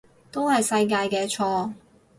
[0.31, 1.73] 都係世界嘅錯